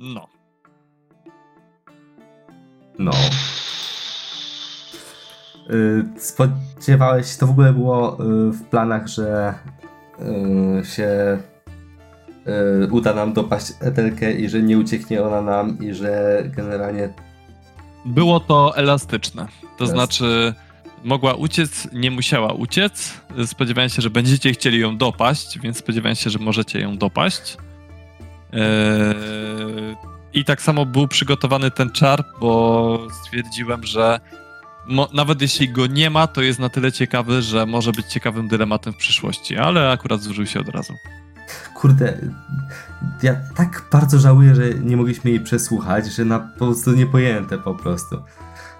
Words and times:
No. 0.00 0.28
No. 2.98 3.10
Y, 5.70 6.04
spodziewałeś 6.18 7.32
się, 7.32 7.38
to 7.38 7.46
w 7.46 7.50
ogóle 7.50 7.72
było 7.72 8.14
y, 8.14 8.52
w 8.52 8.62
planach, 8.62 9.08
że 9.08 9.54
y, 10.80 10.84
się 10.84 11.38
uda 12.90 13.14
nam 13.14 13.32
dopaść 13.32 13.72
Etelkę 13.80 14.32
i 14.32 14.48
że 14.48 14.62
nie 14.62 14.78
ucieknie 14.78 15.22
ona 15.22 15.42
nam 15.42 15.78
i 15.78 15.94
że 15.94 16.42
generalnie... 16.56 17.12
Było 18.04 18.40
to 18.40 18.76
elastyczne. 18.76 19.48
To 19.78 19.86
znaczy 19.86 20.54
mogła 21.04 21.34
uciec, 21.34 21.88
nie 21.92 22.10
musiała 22.10 22.52
uciec. 22.52 23.20
Spodziewałem 23.46 23.90
się, 23.90 24.02
że 24.02 24.10
będziecie 24.10 24.52
chcieli 24.52 24.80
ją 24.80 24.96
dopaść, 24.96 25.58
więc 25.58 25.76
spodziewałem 25.78 26.16
się, 26.16 26.30
że 26.30 26.38
możecie 26.38 26.80
ją 26.80 26.98
dopaść. 26.98 27.56
Eee, 28.52 29.49
I 30.34 30.44
tak 30.44 30.62
samo 30.62 30.86
był 30.86 31.08
przygotowany 31.08 31.70
ten 31.70 31.90
czar, 31.90 32.24
bo 32.40 33.08
stwierdziłem, 33.22 33.84
że 33.84 34.20
nawet 35.12 35.42
jeśli 35.42 35.68
go 35.68 35.86
nie 35.86 36.10
ma, 36.10 36.26
to 36.26 36.42
jest 36.42 36.58
na 36.58 36.68
tyle 36.68 36.92
ciekawy, 36.92 37.42
że 37.42 37.66
może 37.66 37.92
być 37.92 38.06
ciekawym 38.06 38.48
dylematem 38.48 38.92
w 38.92 38.96
przyszłości, 38.96 39.56
ale 39.56 39.90
akurat 39.90 40.20
zużył 40.20 40.46
się 40.46 40.60
od 40.60 40.68
razu. 40.68 40.94
Kurde, 41.74 42.18
ja 43.22 43.36
tak 43.56 43.84
bardzo 43.92 44.18
żałuję, 44.18 44.54
że 44.54 44.74
nie 44.74 44.96
mogliśmy 44.96 45.30
jej 45.30 45.40
przesłuchać, 45.40 46.06
że 46.06 46.24
na 46.24 46.38
po 46.38 46.64
prostu 46.64 46.92
niepojęte 46.92 47.58
po 47.58 47.74
prostu. 47.74 48.22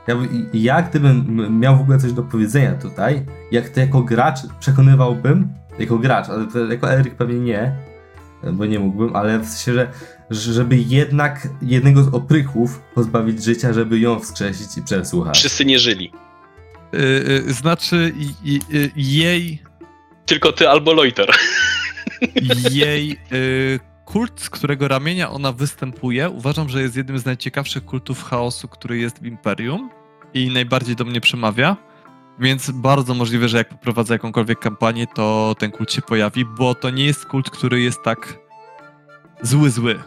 Ja, 0.06 0.16
ja 0.52 0.82
gdybym 0.82 1.60
miał 1.60 1.76
w 1.76 1.80
ogóle 1.80 1.98
coś 1.98 2.12
do 2.12 2.22
powiedzenia 2.22 2.74
tutaj, 2.74 3.26
jak 3.52 3.68
to 3.68 3.80
jako 3.80 4.02
gracz 4.02 4.38
przekonywałbym, 4.60 5.48
jako 5.78 5.98
gracz, 5.98 6.28
ale 6.28 6.46
jako 6.70 6.92
Eryk 6.92 7.14
pewnie 7.14 7.38
nie, 7.38 7.72
bo 8.52 8.66
nie 8.66 8.78
mógłbym, 8.78 9.16
ale 9.16 9.38
w 9.38 9.46
sensie, 9.46 9.74
że 9.74 9.90
żeby 10.30 10.76
jednak 10.76 11.48
jednego 11.62 12.02
z 12.02 12.14
oprychów 12.14 12.80
pozbawić 12.94 13.44
życia, 13.44 13.72
żeby 13.72 13.98
ją 13.98 14.20
wskrzesić 14.20 14.78
i 14.78 14.82
przesłuchać. 14.82 15.38
Wszyscy 15.38 15.64
nie 15.64 15.78
żyli. 15.78 16.12
Yy, 16.92 17.42
yy, 17.46 17.52
znaczy 17.52 18.14
yy, 18.44 18.90
jej... 18.96 19.62
Tylko 20.26 20.52
ty 20.52 20.68
albo 20.68 20.92
Loiter. 20.92 21.30
Jej 22.70 23.18
y, 23.32 23.80
kult, 24.04 24.40
z 24.40 24.50
którego 24.50 24.88
ramienia 24.88 25.30
ona 25.30 25.52
występuje, 25.52 26.30
uważam, 26.30 26.68
że 26.68 26.82
jest 26.82 26.96
jednym 26.96 27.18
z 27.18 27.24
najciekawszych 27.24 27.84
kultów 27.84 28.24
chaosu, 28.24 28.68
który 28.68 28.98
jest 28.98 29.22
w 29.22 29.26
Imperium 29.26 29.90
i 30.34 30.50
najbardziej 30.50 30.96
do 30.96 31.04
mnie 31.04 31.20
przemawia. 31.20 31.76
Więc 32.38 32.70
bardzo 32.70 33.14
możliwe, 33.14 33.48
że 33.48 33.58
jak 33.58 33.68
poprowadzę 33.68 34.14
jakąkolwiek 34.14 34.58
kampanię, 34.58 35.06
to 35.14 35.54
ten 35.58 35.70
kult 35.70 35.92
się 35.92 36.02
pojawi, 36.02 36.44
bo 36.44 36.74
to 36.74 36.90
nie 36.90 37.04
jest 37.04 37.26
kult, 37.26 37.50
który 37.50 37.80
jest 37.80 38.02
tak 38.02 38.38
zły, 39.42 39.70
zły. 39.70 40.00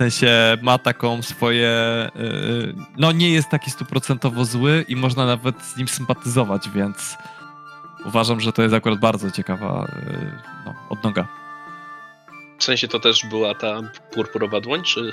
W 0.00 0.02
sensie 0.02 0.58
ma 0.62 0.78
taką 0.78 1.22
swoje. 1.22 1.70
Yy, 2.14 2.74
no, 2.96 3.12
nie 3.12 3.30
jest 3.30 3.48
taki 3.48 3.70
stuprocentowo 3.70 4.44
zły 4.44 4.84
i 4.88 4.96
można 4.96 5.26
nawet 5.26 5.62
z 5.62 5.76
nim 5.76 5.88
sympatyzować, 5.88 6.70
więc 6.70 7.16
uważam, 8.04 8.40
że 8.40 8.52
to 8.52 8.62
jest 8.62 8.74
akurat 8.74 9.00
bardzo 9.00 9.30
ciekawa 9.30 9.86
yy, 10.06 10.32
no, 10.66 10.74
odnoga. 10.88 11.28
W 12.58 12.64
sensie 12.64 12.88
to 12.88 13.00
też 13.00 13.26
była 13.26 13.54
ta 13.54 13.80
purpurowa 14.12 14.60
dłoń, 14.60 14.82
czy. 14.82 15.12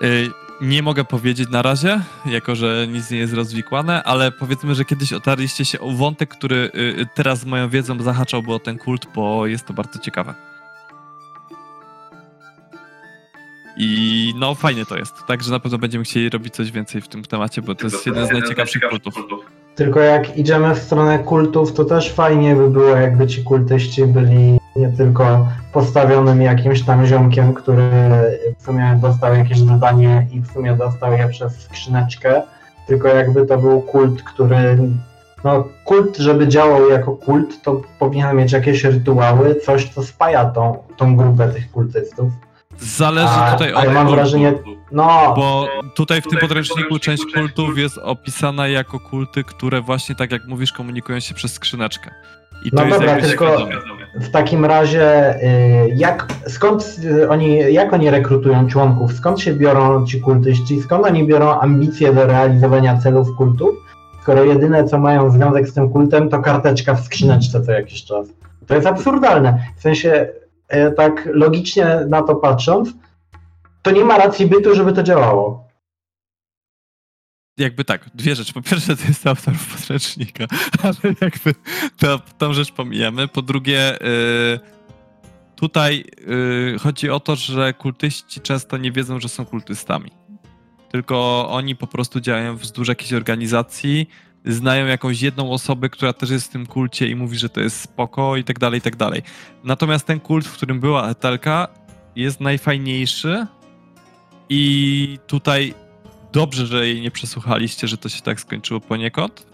Yy, 0.00 0.30
nie 0.60 0.82
mogę 0.82 1.04
powiedzieć 1.04 1.48
na 1.48 1.62
razie, 1.62 2.00
jako 2.26 2.54
że 2.54 2.86
nic 2.88 3.10
nie 3.10 3.18
jest 3.18 3.34
rozwikłane, 3.34 4.02
ale 4.02 4.32
powiedzmy, 4.32 4.74
że 4.74 4.84
kiedyś 4.84 5.12
otarliście 5.12 5.64
się 5.64 5.80
o 5.80 5.90
wątek, 5.90 6.30
który 6.30 6.70
teraz 7.14 7.40
z 7.40 7.44
moją 7.44 7.68
wiedzą 7.68 8.02
zahaczałby 8.02 8.54
o 8.54 8.58
ten 8.58 8.78
kult, 8.78 9.06
bo 9.14 9.46
jest 9.46 9.66
to 9.66 9.72
bardzo 9.72 9.98
ciekawe. 9.98 10.51
I 13.84 14.34
no 14.38 14.54
fajnie 14.54 14.86
to 14.86 14.96
jest. 14.96 15.14
Także 15.26 15.50
na 15.50 15.60
pewno 15.60 15.78
będziemy 15.78 16.04
chcieli 16.04 16.30
robić 16.30 16.54
coś 16.54 16.72
więcej 16.72 17.00
w 17.00 17.08
tym 17.08 17.22
temacie, 17.22 17.62
bo 17.62 17.74
to 17.74 17.84
jest 17.84 18.06
jeden 18.06 18.26
z 18.26 18.30
najciekawszych 18.30 18.82
kultów. 18.90 19.14
Tylko 19.74 20.00
jak 20.00 20.36
idziemy 20.36 20.74
w 20.74 20.78
stronę 20.78 21.18
kultów, 21.18 21.72
to 21.72 21.84
też 21.84 22.12
fajnie 22.12 22.56
by 22.56 22.70
było, 22.70 22.88
jakby 22.88 23.26
ci 23.26 23.44
kultyści 23.44 24.06
byli 24.06 24.58
nie 24.76 24.88
tylko 24.88 25.48
postawionym 25.72 26.42
jakimś 26.42 26.82
tam 26.82 27.06
ziomkiem, 27.06 27.54
który 27.54 27.90
w 28.58 28.62
sumie 28.64 28.98
dostał 29.02 29.34
jakieś 29.34 29.58
zadanie 29.58 30.26
i 30.32 30.40
w 30.40 30.52
sumie 30.52 30.76
dostał 30.76 31.12
je 31.12 31.28
przez 31.28 31.60
skrzyneczkę, 31.60 32.42
tylko 32.86 33.08
jakby 33.08 33.46
to 33.46 33.58
był 33.58 33.80
kult, 33.80 34.22
który 34.22 34.78
no 35.44 35.64
kult, 35.84 36.16
żeby 36.16 36.48
działał 36.48 36.88
jako 36.88 37.16
kult, 37.16 37.62
to 37.62 37.82
powinien 37.98 38.36
mieć 38.36 38.52
jakieś 38.52 38.84
rytuały, 38.84 39.54
coś, 39.54 39.88
co 39.88 40.02
spaja 40.02 40.44
tą, 40.44 40.78
tą 40.96 41.16
grupę 41.16 41.48
tych 41.48 41.70
kultystów. 41.70 42.32
Zależy 42.82 43.28
a, 43.28 43.52
tutaj 43.52 43.72
od 43.72 43.94
mam 43.94 44.10
wrażenie, 44.10 44.54
no. 44.92 45.34
Bo 45.36 45.68
tutaj 45.94 46.22
w 46.22 46.28
tym 46.28 46.38
podręczniku 46.38 46.98
część 46.98 47.22
kultów 47.34 47.78
jest 47.78 47.98
opisana 47.98 48.68
jako 48.68 49.00
kulty, 49.00 49.44
które 49.44 49.80
właśnie 49.80 50.14
tak 50.14 50.32
jak 50.32 50.46
mówisz, 50.48 50.72
komunikują 50.72 51.20
się 51.20 51.34
przez 51.34 51.52
skrzyneczkę. 51.52 52.10
I 52.64 52.70
to 52.70 52.76
no 52.76 52.84
jest 52.84 52.98
dobra, 52.98 53.20
tylko 53.20 53.56
w 54.14 54.30
takim 54.30 54.64
razie 54.64 55.34
y, 55.34 55.94
jak, 55.96 56.26
skąd 56.46 56.96
y, 57.04 57.28
oni, 57.28 57.58
jak 57.72 57.92
oni 57.92 58.10
rekrutują 58.10 58.68
członków? 58.68 59.12
Skąd 59.12 59.40
się 59.40 59.54
biorą 59.54 60.06
ci 60.06 60.20
kultyści? 60.20 60.82
Skąd 60.82 61.06
oni 61.06 61.26
biorą 61.26 61.60
ambicje 61.60 62.14
do 62.14 62.26
realizowania 62.26 62.98
celów 62.98 63.28
kultów? 63.36 63.70
Skoro 64.22 64.44
jedyne 64.44 64.84
co 64.84 64.98
mają 64.98 65.30
związek 65.30 65.68
z 65.68 65.74
tym 65.74 65.90
kultem 65.90 66.28
to 66.28 66.38
karteczka 66.38 66.94
w 66.94 67.04
skrzyneczce 67.04 67.62
co 67.62 67.72
jakiś 67.72 68.04
czas. 68.04 68.26
To 68.66 68.74
jest 68.74 68.86
absurdalne. 68.86 69.58
W 69.76 69.82
sensie 69.82 70.28
tak 70.96 71.28
logicznie 71.32 72.06
na 72.08 72.22
to 72.22 72.36
patrząc, 72.36 72.88
to 73.82 73.90
nie 73.90 74.04
ma 74.04 74.18
racji 74.18 74.46
bytu, 74.46 74.74
żeby 74.74 74.92
to 74.92 75.02
działało. 75.02 75.68
Jakby 77.58 77.84
tak, 77.84 78.10
dwie 78.14 78.34
rzeczy. 78.34 78.52
Po 78.52 78.62
pierwsze, 78.62 78.96
to 78.96 79.04
jest 79.08 79.26
autor 79.26 79.54
podręcznika, 79.72 80.44
ale 80.82 81.14
jakby 81.20 81.54
to, 81.98 82.20
tą 82.38 82.52
rzecz 82.52 82.72
pomijamy. 82.72 83.28
Po 83.28 83.42
drugie, 83.42 83.98
yy, 84.00 84.60
tutaj 85.56 86.04
yy, 86.26 86.78
chodzi 86.78 87.10
o 87.10 87.20
to, 87.20 87.36
że 87.36 87.74
kultyści 87.74 88.40
często 88.40 88.76
nie 88.76 88.92
wiedzą, 88.92 89.20
że 89.20 89.28
są 89.28 89.44
kultystami. 89.46 90.10
Tylko 90.90 91.48
oni 91.50 91.76
po 91.76 91.86
prostu 91.86 92.20
działają 92.20 92.56
wzdłuż 92.56 92.88
jakiejś 92.88 93.12
organizacji, 93.12 94.08
znają 94.44 94.86
jakąś 94.86 95.22
jedną 95.22 95.52
osobę, 95.52 95.88
która 95.88 96.12
też 96.12 96.30
jest 96.30 96.46
w 96.46 96.48
tym 96.48 96.66
kulcie 96.66 97.08
i 97.08 97.14
mówi, 97.14 97.38
że 97.38 97.48
to 97.48 97.60
jest 97.60 97.80
spoko 97.80 98.36
i 98.36 98.44
tak 98.44 98.58
dalej, 98.58 98.78
i 98.78 98.82
tak 98.82 98.96
dalej. 98.96 99.22
Natomiast 99.64 100.06
ten 100.06 100.20
kult, 100.20 100.46
w 100.46 100.52
którym 100.52 100.80
była 100.80 101.08
Etelka, 101.08 101.68
jest 102.16 102.40
najfajniejszy 102.40 103.46
i 104.48 105.18
tutaj 105.26 105.74
dobrze, 106.32 106.66
że 106.66 106.86
jej 106.86 107.00
nie 107.00 107.10
przesłuchaliście, 107.10 107.88
że 107.88 107.96
to 107.96 108.08
się 108.08 108.22
tak 108.22 108.40
skończyło 108.40 108.80
poniekąd. 108.80 109.46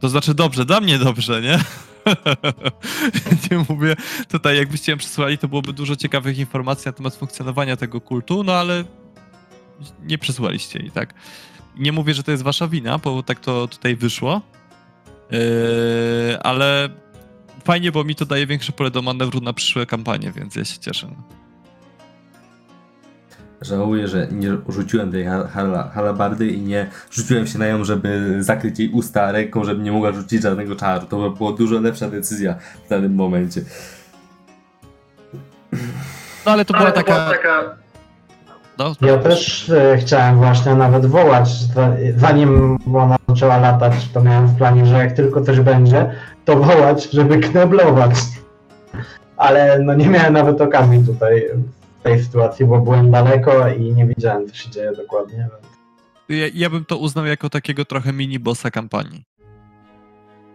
To 0.00 0.08
znaczy 0.08 0.34
dobrze, 0.34 0.64
dla 0.64 0.80
mnie 0.80 0.98
dobrze, 0.98 1.42
nie? 1.42 1.58
nie 3.50 3.64
mówię, 3.68 3.96
tutaj 4.28 4.56
jakbyście 4.56 4.92
ją 4.92 4.98
przesłuchali, 4.98 5.38
to 5.38 5.48
byłoby 5.48 5.72
dużo 5.72 5.96
ciekawych 5.96 6.38
informacji 6.38 6.86
na 6.86 6.92
temat 6.92 7.14
funkcjonowania 7.16 7.76
tego 7.76 8.00
kultu, 8.00 8.44
no 8.44 8.52
ale 8.52 8.84
nie 10.02 10.18
przesłuchaliście 10.18 10.78
i 10.78 10.90
tak 10.90 11.14
nie 11.76 11.92
mówię, 11.92 12.14
że 12.14 12.22
to 12.22 12.30
jest 12.30 12.42
wasza 12.42 12.68
wina, 12.68 12.98
bo 12.98 13.22
tak 13.22 13.40
to 13.40 13.68
tutaj 13.68 13.96
wyszło. 13.96 14.40
Yy, 15.30 15.38
ale 16.42 16.88
fajnie, 17.64 17.92
bo 17.92 18.04
mi 18.04 18.14
to 18.14 18.26
daje 18.26 18.46
większe 18.46 18.72
pole 18.72 18.90
do 18.90 19.02
manewru 19.02 19.40
na 19.40 19.52
przyszłe 19.52 19.86
kampanie, 19.86 20.32
więc 20.32 20.56
ja 20.56 20.64
się 20.64 20.78
cieszę. 20.78 21.08
Żałuję, 23.60 24.08
że 24.08 24.28
nie 24.32 24.56
rzuciłem 24.68 25.12
tej 25.12 25.24
hal 25.24 25.48
halabardy 25.94 26.46
i 26.46 26.60
nie 26.60 26.90
rzuciłem 27.10 27.46
się 27.46 27.58
na 27.58 27.68
nią, 27.68 27.84
żeby 27.84 28.36
zakryć 28.40 28.78
jej 28.78 28.90
usta 28.90 29.32
ręką, 29.32 29.64
żeby 29.64 29.82
nie 29.82 29.92
mogła 29.92 30.12
rzucić 30.12 30.42
żadnego 30.42 30.76
czaru. 30.76 31.06
To 31.06 31.30
by 31.30 31.36
była 31.36 31.52
dużo 31.52 31.80
lepsza 31.80 32.10
decyzja 32.10 32.54
w 32.86 32.88
danym 32.88 33.14
momencie. 33.14 33.60
No 36.46 36.52
ale 36.52 36.64
to 36.64 36.74
była 36.74 36.92
taka... 36.92 37.85
no, 38.78 38.94
ja 39.00 39.18
też 39.18 39.70
e, 39.70 39.98
chciałem 39.98 40.36
właśnie 40.36 40.74
nawet 40.74 41.06
wołać, 41.06 41.50
zanim 42.16 42.78
ona 42.94 43.16
zaczęła 43.28 43.56
latać, 43.56 44.08
to 44.14 44.22
miałem 44.22 44.46
w 44.46 44.56
planie, 44.56 44.86
że 44.86 44.94
jak 44.98 45.12
tylko 45.12 45.40
coś 45.40 45.60
będzie, 45.60 46.10
to 46.44 46.56
wołać, 46.56 47.10
żeby 47.10 47.38
kneblować. 47.38 48.14
Ale 49.36 49.78
no 49.78 49.94
nie 49.94 50.08
miałem 50.08 50.32
nawet 50.32 50.60
okazji 50.60 51.04
tutaj 51.06 51.48
w 52.00 52.02
tej 52.02 52.24
sytuacji, 52.24 52.66
bo 52.66 52.80
byłem 52.80 53.10
daleko 53.10 53.68
i 53.68 53.92
nie 53.92 54.06
widziałem, 54.06 54.48
co 54.48 54.54
się 54.54 54.70
dzieje 54.70 54.92
dokładnie. 54.92 55.48
Ja, 56.28 56.46
ja 56.54 56.70
bym 56.70 56.84
to 56.84 56.96
uznał 56.96 57.26
jako 57.26 57.50
takiego 57.50 57.84
trochę 57.84 58.12
mini-bossa 58.12 58.70
kampanii. 58.70 59.24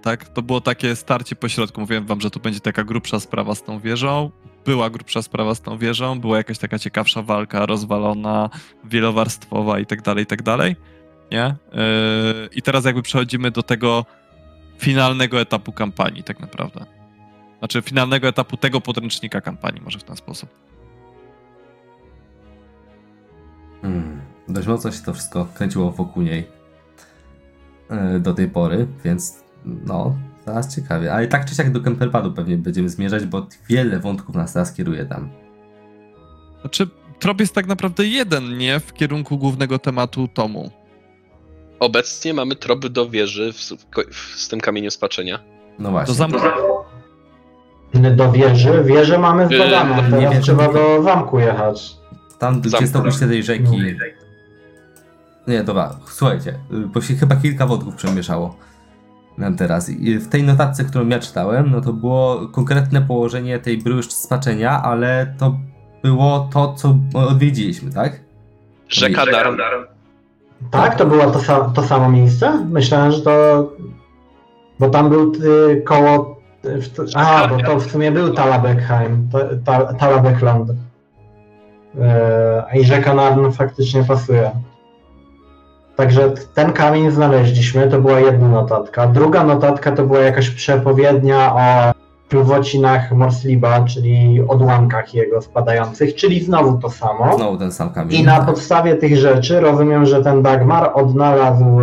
Tak, 0.01 0.29
to 0.29 0.41
było 0.41 0.61
takie 0.61 0.95
starcie 0.95 1.35
pośrodku. 1.35 1.81
Mówiłem 1.81 2.05
wam, 2.05 2.21
że 2.21 2.29
tu 2.29 2.39
będzie 2.39 2.59
taka 2.59 2.83
grubsza 2.83 3.19
sprawa 3.19 3.55
z 3.55 3.63
tą 3.63 3.79
wieżą 3.79 4.31
była 4.65 4.89
grubsza 4.89 5.21
sprawa 5.21 5.55
z 5.55 5.61
tą 5.61 5.77
wieżą, 5.77 6.19
była 6.19 6.37
jakaś 6.37 6.57
taka 6.57 6.79
ciekawsza 6.79 7.21
walka, 7.21 7.65
rozwalona, 7.65 8.49
wielowarstwowa 8.83 9.79
i 9.79 9.85
tak 9.85 10.01
dalej, 10.01 10.23
i 10.23 10.27
tak 10.27 10.41
dalej. 10.41 10.75
Nie? 11.31 11.55
Yy, 11.73 11.79
I 12.55 12.61
teraz 12.61 12.85
jakby 12.85 13.01
przechodzimy 13.01 13.51
do 13.51 13.63
tego 13.63 14.05
finalnego 14.77 15.41
etapu 15.41 15.71
kampanii, 15.71 16.23
tak 16.23 16.39
naprawdę. 16.39 16.85
Znaczy 17.59 17.81
finalnego 17.81 18.27
etapu 18.27 18.57
tego 18.57 18.81
podręcznika 18.81 19.41
kampanii, 19.41 19.81
może 19.81 19.99
w 19.99 20.03
ten 20.03 20.15
sposób. 20.15 20.49
Hmm. 23.81 24.21
Dość 24.47 24.67
mocno 24.67 24.91
się 24.91 25.01
to 25.03 25.13
wszystko 25.13 25.47
kręciło 25.53 25.91
wokół 25.91 26.23
niej 26.23 26.47
e, 27.89 28.19
do 28.19 28.33
tej 28.33 28.47
pory, 28.47 28.87
więc 29.03 29.43
no, 29.65 30.15
zaraz 30.45 30.75
ciekawie. 30.75 31.13
Ale 31.13 31.27
tak 31.27 31.45
czy 31.45 31.55
siak 31.55 31.71
do 31.71 31.81
Kemperpadu 31.81 32.31
pewnie 32.33 32.57
będziemy 32.57 32.89
zmierzać, 32.89 33.25
bo 33.25 33.47
wiele 33.69 33.99
wątków 33.99 34.35
nas 34.35 34.53
teraz 34.53 34.73
kieruje 34.73 35.05
tam. 35.05 35.29
Znaczy, 36.61 36.87
trop 37.19 37.39
jest 37.39 37.55
tak 37.55 37.67
naprawdę 37.67 38.05
jeden, 38.05 38.57
nie? 38.57 38.79
W 38.79 38.93
kierunku 38.93 39.37
głównego 39.37 39.79
tematu 39.79 40.27
tomu. 40.27 40.71
Obecnie 41.79 42.33
mamy 42.33 42.55
trop 42.55 42.87
do 42.87 43.09
wieży 43.09 43.53
w, 43.53 43.57
w, 43.57 44.39
z 44.41 44.47
tym 44.49 44.61
kamieniem 44.61 44.91
spaczenia. 44.91 45.39
No 45.79 45.91
właśnie. 45.91 46.13
Do 46.13 46.17
zamku. 46.17 46.39
Do 48.15 48.31
wieży? 48.31 48.83
Wieżę 48.83 49.17
mamy 49.17 49.43
Yy, 49.43 49.57
zbadaną, 49.57 49.95
nie 49.95 50.09
teraz 50.09 50.33
wiem, 50.33 50.41
trzeba 50.41 50.73
do 50.73 51.03
zamku 51.03 51.39
jechać. 51.39 51.97
Tam, 52.39 52.61
gdzie 52.61 52.77
jest 52.81 52.95
opuście 52.95 53.27
tej 53.27 53.43
rzeki. 53.43 53.63
No. 53.63 54.05
Nie, 55.47 55.63
dobra, 55.63 55.99
słuchajcie, 56.07 56.59
y, 56.73 56.87
bo 56.87 57.01
się 57.01 57.15
chyba 57.15 57.35
kilka 57.35 57.67
wątków 57.67 57.95
przemieszało 57.95 58.55
teraz. 59.57 59.89
I 59.89 60.17
w 60.17 60.29
tej 60.29 60.43
notatce, 60.43 60.83
którą 60.83 61.07
ja 61.07 61.19
czytałem, 61.19 61.71
no 61.71 61.81
to 61.81 61.93
było 61.93 62.47
konkretne 62.51 63.01
położenie 63.01 63.59
tej 63.59 63.77
bryły 63.77 64.03
spaczenia, 64.03 64.81
ale 64.83 65.33
to 65.37 65.55
było 66.03 66.49
to, 66.53 66.73
co 66.73 66.95
odwiedziliśmy, 67.13 67.91
tak? 67.91 68.19
Rzeka 68.89 69.25
Darm. 69.25 69.57
Tak? 70.71 70.95
To 70.95 71.05
było 71.05 71.31
to, 71.31 71.39
sa- 71.39 71.73
to 71.73 71.83
samo 71.83 72.09
miejsce? 72.09 72.65
Myślałem, 72.69 73.11
że 73.11 73.21
to... 73.21 73.69
Bo 74.79 74.89
tam 74.89 75.09
był 75.09 75.31
y, 75.33 75.81
koło... 75.81 76.41
A, 77.15 77.47
bo 77.47 77.57
to 77.57 77.79
w 77.79 77.91
sumie 77.91 78.11
był 78.11 78.33
Talabekheim, 78.33 79.29
ta, 79.31 79.39
ta, 79.65 79.93
Talabekland. 79.93 80.69
E, 81.99 82.63
I 82.73 82.85
rzeka 82.85 83.13
Narn 83.13 83.51
faktycznie 83.51 84.03
pasuje. 84.03 84.51
Także 86.01 86.33
ten 86.53 86.73
kamień 86.73 87.11
znaleźliśmy, 87.11 87.87
to 87.87 88.01
była 88.01 88.19
jedna 88.19 88.47
notatka. 88.47 89.07
Druga 89.07 89.43
notatka 89.43 89.91
to 89.91 90.05
była 90.05 90.19
jakaś 90.19 90.49
przepowiednia 90.49 91.55
o 91.55 91.91
pływocinach 92.29 93.11
Morsliba, 93.11 93.85
czyli 93.85 94.41
odłamkach 94.47 95.13
jego 95.13 95.41
spadających, 95.41 96.15
czyli 96.15 96.43
znowu 96.43 96.77
to 96.77 96.89
samo. 96.89 97.37
Znowu 97.37 97.57
ten 97.57 97.71
sam 97.71 97.89
kamień. 97.89 98.21
I 98.21 98.23
na 98.23 98.45
podstawie 98.45 98.95
tych 98.95 99.17
rzeczy 99.17 99.59
rozumiem, 99.59 100.05
że 100.05 100.23
ten 100.23 100.41
Dagmar 100.41 100.91
odnalazł 100.93 101.79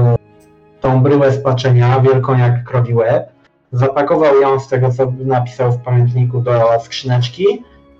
tą 0.80 1.02
bryłę 1.02 1.32
spaczenia, 1.32 2.00
wielką 2.00 2.38
jak 2.38 2.64
krowi 2.64 2.94
łeb, 2.94 3.28
zapakował 3.72 4.40
ją 4.40 4.60
z 4.60 4.68
tego, 4.68 4.92
co 4.92 5.12
napisał 5.18 5.72
w 5.72 5.78
pamiętniku 5.78 6.40
do 6.40 6.80
skrzyneczki 6.80 7.46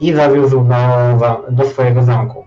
i 0.01 0.13
zawiózł 0.13 0.65
do, 1.21 1.45
do 1.51 1.65
swojego 1.65 2.03
zamku, 2.03 2.45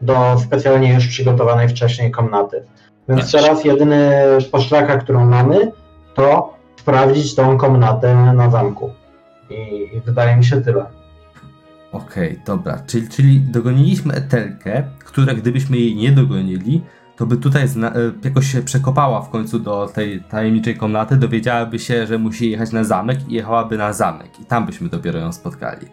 do 0.00 0.38
specjalnie 0.38 0.94
już 0.94 1.06
przygotowanej 1.06 1.68
wcześniej 1.68 2.10
komnaty. 2.10 2.64
Więc 3.10 3.22
Znaczy- 3.30 3.44
teraz 3.44 3.64
jedyny 3.64 4.12
poszlaka, 4.52 4.96
którą 4.98 5.26
mamy, 5.26 5.72
to 6.14 6.54
sprawdzić 6.80 7.34
tą 7.34 7.58
komnatę 7.58 8.14
na 8.36 8.50
zamku. 8.50 8.90
I, 9.50 9.54
i 9.96 10.00
wydaje 10.00 10.36
mi 10.36 10.44
się 10.44 10.60
tyle. 10.60 10.86
Okej, 11.92 12.40
dobra. 12.46 12.82
Czyli, 12.86 13.08
czyli 13.08 13.40
dogoniliśmy 13.40 14.14
Etelkę, 14.14 14.82
która 15.04 15.34
gdybyśmy 15.34 15.76
jej 15.76 15.96
nie 15.96 16.12
dogonili, 16.12 16.82
to 17.16 17.26
by 17.26 17.36
tutaj 17.36 17.68
zna- 17.68 17.92
e, 17.92 18.12
jakoś 18.24 18.52
się 18.52 18.62
przekopała 18.62 19.20
w 19.22 19.30
końcu 19.30 19.58
do 19.58 19.88
tej 19.94 20.20
tajemniczej 20.22 20.76
komnaty, 20.76 21.16
dowiedziałaby 21.16 21.78
się, 21.78 22.06
że 22.06 22.18
musi 22.18 22.50
jechać 22.50 22.72
na 22.72 22.84
zamek 22.84 23.28
i 23.28 23.34
jechałaby 23.34 23.76
na 23.78 23.92
zamek. 23.92 24.40
I 24.40 24.44
tam 24.44 24.66
byśmy 24.66 24.88
dopiero 24.88 25.18
ją 25.18 25.32
spotkali. 25.32 25.86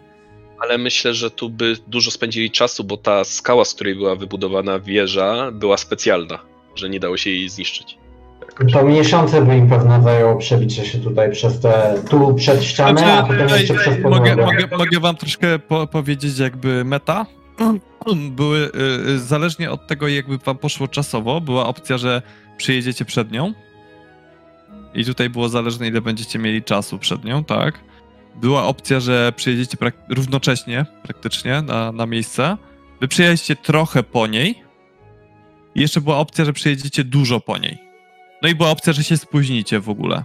Ale 0.62 0.78
myślę, 0.78 1.14
że 1.14 1.30
tu 1.30 1.50
by 1.50 1.74
dużo 1.86 2.10
spędzili 2.10 2.50
czasu, 2.50 2.84
bo 2.84 2.96
ta 2.96 3.24
skała, 3.24 3.64
z 3.64 3.74
której 3.74 3.94
była 3.94 4.16
wybudowana 4.16 4.78
wieża, 4.78 5.50
była 5.52 5.76
specjalna, 5.76 6.38
że 6.78 6.88
nie 6.88 7.00
dało 7.00 7.16
się 7.16 7.30
jej 7.30 7.48
zniszczyć. 7.48 7.98
To 8.72 8.84
miesiące 8.84 9.42
by 9.42 9.56
im 9.56 9.68
pewno 9.68 10.02
zajęło 10.02 10.36
przebicie 10.36 10.86
się 10.86 10.98
tutaj 10.98 11.32
przez 11.32 11.60
te, 11.60 12.02
tu 12.10 12.34
przed 12.34 12.64
ścianę, 12.64 13.12
a 13.12 13.22
potem 13.22 13.48
Znaczy, 13.48 13.60
jeszcze 13.60 13.74
przez 13.74 13.98
mogę, 13.98 14.30
podłogę. 14.30 14.36
mogę, 14.36 14.76
mogę 14.76 15.00
wam 15.00 15.16
troszkę 15.16 15.58
po, 15.58 15.86
powiedzieć 15.86 16.38
jakby 16.38 16.84
meta. 16.84 17.26
Były, 18.30 18.58
y, 18.58 19.10
y, 19.10 19.18
zależnie 19.18 19.70
od 19.70 19.86
tego 19.86 20.08
jakby 20.08 20.38
wam 20.38 20.58
poszło 20.58 20.88
czasowo, 20.88 21.40
była 21.40 21.66
opcja, 21.66 21.98
że 21.98 22.22
przyjedziecie 22.56 23.04
przed 23.04 23.32
nią 23.32 23.52
i 24.94 25.04
tutaj 25.04 25.30
było 25.30 25.48
zależne 25.48 25.88
ile 25.88 26.00
będziecie 26.00 26.38
mieli 26.38 26.62
czasu 26.62 26.98
przed 26.98 27.24
nią, 27.24 27.44
tak? 27.44 27.80
Była 28.40 28.64
opcja, 28.64 29.00
że 29.00 29.32
przyjedziecie 29.36 29.76
prak- 29.76 30.14
równocześnie 30.14 30.86
praktycznie 31.02 31.62
na, 31.62 31.92
na 31.92 32.06
miejsce. 32.06 32.56
Wy 33.00 33.08
przyjeździecie 33.08 33.56
trochę 33.56 34.02
po 34.02 34.26
niej 34.26 34.67
i 35.74 35.80
jeszcze 35.80 36.00
była 36.00 36.18
opcja, 36.18 36.44
że 36.44 36.52
przyjedziecie 36.52 37.04
dużo 37.04 37.40
po 37.40 37.58
niej. 37.58 37.78
No 38.42 38.48
i 38.48 38.54
była 38.54 38.70
opcja, 38.70 38.92
że 38.92 39.04
się 39.04 39.16
spóźnicie 39.16 39.80
w 39.80 39.88
ogóle. 39.88 40.24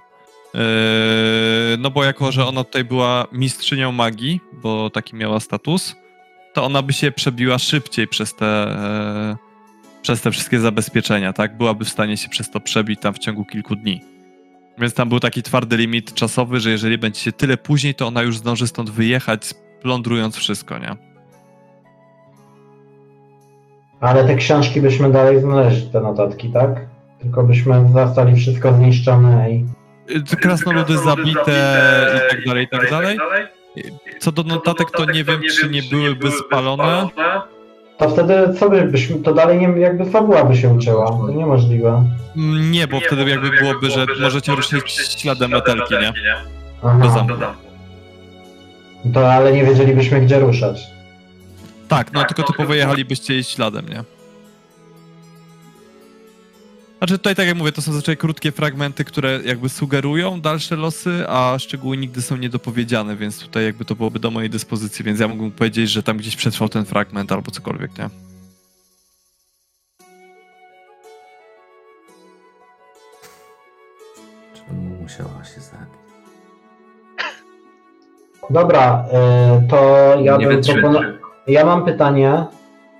Yy, 0.54 0.60
no 1.80 1.92
bo 1.92 2.04
jako, 2.04 2.32
że 2.32 2.46
ona 2.46 2.64
tutaj 2.64 2.84
była 2.84 3.28
mistrzynią 3.32 3.92
magii, 3.92 4.40
bo 4.54 4.90
taki 4.90 5.16
miała 5.16 5.40
status, 5.40 5.96
to 6.54 6.64
ona 6.64 6.82
by 6.82 6.94
się 6.94 7.12
przebiła 7.12 7.60
szybciej 7.60 8.08
przez 8.08 8.36
te, 8.36 8.46
e, 8.46 9.38
przez 10.02 10.22
te 10.22 10.32
wszystkie 10.32 10.60
zabezpieczenia, 10.60 11.34
tak? 11.34 11.58
Byłaby 11.58 11.86
w 11.86 11.90
stanie 11.90 12.18
się 12.18 12.30
przez 12.30 12.52
to 12.52 12.60
przebić 12.60 13.00
tam 13.00 13.14
w 13.14 13.20
ciągu 13.20 13.46
kilku 13.46 13.76
dni. 13.76 14.02
Więc 14.78 14.94
tam 14.94 15.10
był 15.10 15.20
taki 15.20 15.44
twardy 15.44 15.78
limit 15.78 16.14
czasowy, 16.14 16.60
że 16.60 16.70
jeżeli 16.70 16.98
będziecie 16.98 17.32
tyle 17.32 17.58
później, 17.58 17.96
to 17.96 18.08
ona 18.08 18.22
już 18.22 18.38
zdąży 18.38 18.68
stąd 18.68 18.90
wyjechać, 18.90 19.46
splądrując 19.46 20.36
wszystko, 20.36 20.78
nie? 20.78 21.13
Ale 24.04 24.24
te 24.28 24.36
książki 24.36 24.82
byśmy 24.82 25.12
dalej 25.12 25.40
znaleźli, 25.42 25.90
te 25.90 26.02
notatki, 26.02 26.50
tak? 26.50 26.70
Tylko 27.22 27.44
byśmy 27.44 27.90
zastali 27.94 28.36
wszystko 28.36 28.74
zniszczone 28.74 29.52
i... 29.52 29.66
Yy, 30.10 30.22
Krasnoludy 30.42 30.98
zabite 30.98 31.52
i 32.28 32.30
tak 32.32 32.46
dalej, 32.46 32.64
i 32.64 32.68
tak 32.68 32.90
dalej. 32.90 33.18
Co 34.20 34.32
do 34.32 34.44
notatek, 34.44 34.92
to 34.92 35.06
nie 35.06 35.24
wiem, 35.24 35.42
czy 35.60 35.70
nie 35.70 35.84
byłyby 35.84 36.32
spalone. 36.32 37.08
To 37.98 38.10
wtedy 38.10 38.54
co 38.60 38.70
by- 38.70 38.82
byśmy, 38.82 39.16
to 39.20 39.34
dalej 39.34 39.60
nie, 39.60 39.68
jakby 39.68 40.06
fabuła 40.06 40.44
by 40.44 40.56
się 40.56 40.70
uczyła, 40.70 41.08
to 41.08 41.30
niemożliwe. 41.30 42.04
Mm, 42.38 42.72
Nie, 42.72 42.88
bo 42.88 43.00
wtedy 43.00 43.30
jakby 43.30 43.50
byłoby, 43.50 43.90
że 43.92 44.06
możecie 44.22 44.56
ruszyć 44.56 44.92
śladem 45.22 45.52
metelki, 45.52 45.94
nie? 45.94 46.14
Do 46.84 46.90
Aha, 46.90 47.10
zamku. 47.10 47.34
to 49.14 49.34
ale 49.34 49.52
nie 49.54 49.66
wiedzielibyśmy 49.66 50.22
gdzie 50.22 50.40
ruszać. 50.40 50.93
Tak, 51.98 52.14
no 52.14 52.26
tylko 52.26 52.44
typowo 52.44 52.74
jechalibyście 52.74 53.34
jej 53.34 53.44
śladem, 53.44 53.90
nie? 53.90 54.04
Znaczy 56.98 57.18
tutaj, 57.18 57.36
tak 57.36 57.48
jak 57.48 57.58
mówię, 57.58 57.72
to 57.72 57.82
są 57.82 57.92
zazwyczaj 57.92 58.18
krótkie 58.18 58.52
fragmenty, 58.52 59.06
które 59.06 59.40
jakby 59.46 59.70
sugerują 59.70 60.42
dalsze 60.42 60.76
losy, 60.76 61.26
a 61.28 61.56
szczegóły 61.60 61.98
nigdy 61.98 62.22
są 62.22 62.38
niedopowiedziane, 62.38 63.16
więc 63.16 63.40
tutaj 63.40 63.66
jakby 63.66 63.86
to 63.86 63.96
byłoby 63.96 64.20
do 64.20 64.32
mojej 64.32 64.50
dyspozycji, 64.50 65.06
więc 65.06 65.20
ja 65.20 65.28
mógłbym 65.28 65.52
powiedzieć, 65.52 65.90
że 65.90 66.04
tam 66.04 66.18
gdzieś 66.18 66.36
przetrwał 66.36 66.70
ten 66.70 66.86
fragment 66.86 67.32
albo 67.32 67.52
cokolwiek, 67.52 67.98
nie? 67.98 68.10
Czemu 74.56 74.82
musiała 75.02 75.44
się 75.44 75.62
zabić? 75.62 76.04
Dobra, 78.50 79.06
y, 79.64 79.68
to 79.68 80.16
ja 80.24 80.38
bym 80.38 80.62
proponował... 80.62 81.23
Ja 81.48 81.66
mam 81.66 81.86
pytanie. 81.86 82.46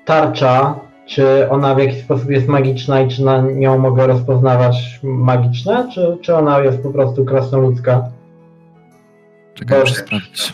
Tarcza, 0.06 0.80
czy 1.06 1.50
ona 1.50 1.76
w 1.76 1.80
jakiś 1.80 2.04
sposób 2.04 2.30
jest 2.30 2.48
magiczna 2.48 3.02
i 3.02 3.08
czy 3.08 3.24
na 3.24 3.42
nią 3.42 3.78
mogę 3.78 4.08
rozpoznawać 4.08 5.00
magiczne, 5.04 5.90
czy, 5.94 6.18
czy 6.22 6.36
ona 6.36 6.60
jest 6.60 6.84
po 6.84 6.90
prostu 6.90 7.26
krasnoludzka? 7.26 8.10
Czekaj, 9.54 9.80
muszę 9.80 9.96
sprawdzić. 9.96 10.54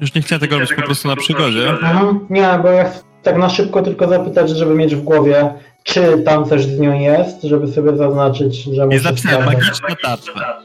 Już 0.00 0.14
nie 0.14 0.22
chciałem 0.22 0.40
tego 0.40 0.58
robić 0.58 0.74
po 0.74 0.82
prostu 0.82 1.08
na 1.08 1.16
przygodzie. 1.16 1.70
Mhm. 1.70 2.26
Nie, 2.30 2.58
bo 2.62 2.68
ja 2.68 2.90
tak 3.22 3.36
na 3.36 3.48
szybko 3.48 3.82
tylko 3.82 4.08
zapytać, 4.08 4.50
żeby 4.50 4.74
mieć 4.74 4.96
w 4.96 5.02
głowie, 5.02 5.54
czy 5.82 6.22
tam 6.24 6.44
coś 6.44 6.64
z 6.64 6.80
nią 6.80 6.98
jest, 7.00 7.42
żeby 7.42 7.68
sobie 7.68 7.96
zaznaczyć, 7.96 8.64
że 8.64 8.86
muszę 8.86 8.94
Jest 8.94 9.04
napisane 9.04 9.46
magiczna 9.46 9.88
tarcza. 10.02 10.60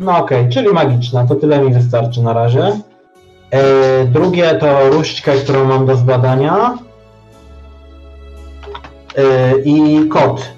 No 0.00 0.18
okej, 0.18 0.48
czyli 0.48 0.68
magiczna, 0.68 1.26
to 1.26 1.34
tyle 1.34 1.60
mi 1.60 1.74
wystarczy 1.74 2.22
na 2.22 2.32
razie. 2.32 2.80
E, 3.50 4.04
drugie 4.04 4.54
to 4.54 4.90
różdżkę, 4.90 5.32
którą 5.36 5.64
mam 5.64 5.86
do 5.86 5.96
zbadania. 5.96 6.78
E, 9.16 9.58
I 9.64 10.08
kot. 10.08 10.52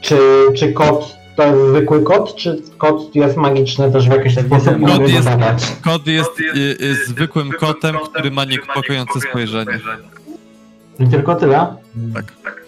Czy, 0.00 0.18
czy 0.56 0.72
kot 0.72 1.20
to 1.36 1.46
jest 1.46 1.68
zwykły 1.68 2.02
kot, 2.02 2.36
czy 2.36 2.62
kot 2.78 3.14
jest 3.14 3.36
magiczny 3.36 3.92
też 3.92 4.08
w 4.08 4.12
jakiś 4.12 4.32
sposób? 4.32 4.74
Kot 4.86 5.08
jest-? 5.08 5.82
Kod 5.84 6.06
jest 6.06 6.40
y, 6.40 6.76
y, 6.80 6.94
zwykłym 6.94 7.50
kotem, 7.50 7.96
który 8.10 8.30
ma 8.30 8.44
niepokojące 8.44 9.20
spojrzenie. 9.20 9.80
I 10.98 11.06
tylko 11.06 11.34
tyle? 11.34 11.66
Tak. 12.14 12.59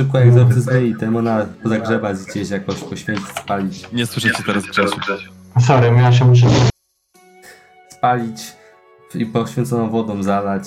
Szybko 0.00 0.20
egzorcyzmy 0.20 0.86
i 0.86 0.94
demona 0.94 1.46
zagrzebać 1.64 2.18
gdzieś 2.18 2.50
jakoś 2.50 2.76
poświęcić, 2.76 3.26
spalić. 3.28 3.92
Nie 3.92 4.06
słyszycie 4.06 4.42
teraz 4.46 4.64
Grzesiu. 4.66 5.00
Sorry, 5.66 5.86
ja 5.96 6.12
się 6.12 6.24
muszę... 6.24 6.46
Spalić 7.88 8.40
i 9.14 9.26
poświęconą 9.26 9.90
wodą 9.90 10.22
zalać 10.22 10.64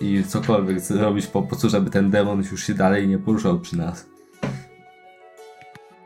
i 0.00 0.24
cokolwiek 0.28 0.80
zrobić 0.80 1.26
po 1.26 1.42
prostu, 1.42 1.68
żeby 1.70 1.90
ten 1.90 2.10
demon 2.10 2.42
już 2.50 2.66
się 2.66 2.74
dalej 2.74 3.08
nie 3.08 3.18
poruszał 3.18 3.60
przy 3.60 3.76
nas. 3.76 4.06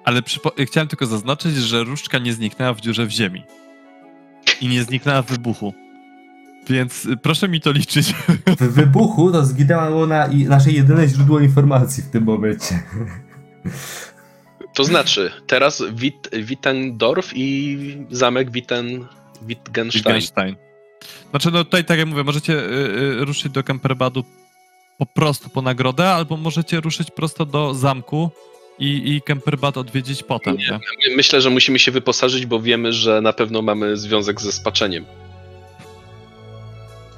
Ale 0.04 0.22
przypo- 0.22 0.66
chciałem 0.66 0.88
tylko 0.88 1.06
zaznaczyć, 1.06 1.56
że 1.56 1.84
różdżka 1.84 2.18
nie 2.18 2.32
zniknęła 2.32 2.74
w 2.74 2.80
dziurze 2.80 3.06
w 3.06 3.10
ziemi. 3.10 3.44
I 4.60 4.68
nie 4.68 4.82
zniknęła 4.84 5.22
w 5.22 5.26
wybuchu. 5.26 5.74
Więc 6.70 7.04
y, 7.04 7.16
proszę 7.16 7.48
mi 7.48 7.60
to 7.60 7.72
liczyć. 7.72 8.14
W 8.60 8.74
wybuchu 8.74 9.32
to 9.32 9.44
zginęło 9.44 10.06
na 10.06 10.26
i 10.26 10.44
nasze 10.44 10.72
jedyne 10.72 11.08
źródło 11.08 11.40
informacji 11.40 12.02
w 12.02 12.10
tym 12.10 12.24
momencie. 12.24 12.82
To 14.74 14.84
znaczy, 14.84 15.30
teraz 15.46 15.82
Wit, 15.92 16.28
Wittendorf 16.32 17.30
i 17.34 17.78
zamek 18.10 18.50
Witten, 18.50 19.06
Wittgenstein. 19.42 20.02
Wittgenstein. 20.02 20.56
Znaczy, 21.30 21.50
no 21.50 21.64
tutaj 21.64 21.84
tak 21.84 21.98
jak 21.98 22.08
mówię, 22.08 22.24
możecie 22.24 22.52
y, 22.52 22.56
y, 23.20 23.24
ruszyć 23.24 23.52
do 23.52 23.64
Kemperbadu 23.64 24.24
po 24.98 25.06
prostu 25.06 25.50
po 25.50 25.62
nagrodę, 25.62 26.10
albo 26.10 26.36
możecie 26.36 26.80
ruszyć 26.80 27.10
prosto 27.10 27.46
do 27.46 27.74
zamku 27.74 28.30
i, 28.78 29.14
i 29.14 29.22
Kemperbad 29.22 29.76
odwiedzić 29.76 30.22
potem, 30.22 30.56
nie? 30.56 30.80
Myślę, 31.16 31.40
że 31.40 31.50
musimy 31.50 31.78
się 31.78 31.90
wyposażyć, 31.90 32.46
bo 32.46 32.60
wiemy, 32.60 32.92
że 32.92 33.20
na 33.20 33.32
pewno 33.32 33.62
mamy 33.62 33.96
związek 33.96 34.40
ze 34.40 34.52
spaczeniem. 34.52 35.04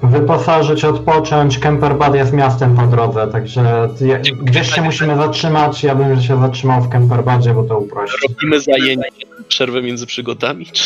Wyposażyć, 0.03 0.83
odpocząć, 0.83 1.59
Kemperbad 1.59 2.15
jest 2.15 2.33
miastem 2.33 2.75
po 2.75 2.87
drodze, 2.87 3.27
także 3.31 3.89
ja- 4.01 4.19
gdzieś 4.41 4.75
się 4.75 4.81
musimy 4.81 5.15
zatrzymać, 5.15 5.83
ja 5.83 5.95
bym 5.95 6.21
się 6.21 6.41
zatrzymał 6.41 6.81
w 6.81 6.89
Kemperbadzie, 6.89 7.53
bo 7.53 7.63
to 7.63 7.79
uprości. 7.79 8.17
Robimy 8.29 8.59
zajęcie, 8.59 9.09
przerwę 9.47 9.81
między 9.81 10.05
przygodami? 10.05 10.65
Czy... 10.65 10.83